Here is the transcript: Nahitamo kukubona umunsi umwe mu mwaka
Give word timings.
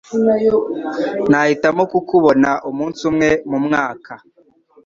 Nahitamo 1.29 1.83
kukubona 1.91 2.49
umunsi 2.69 2.99
umwe 3.09 3.29
mu 3.49 3.57
mwaka 3.65 4.13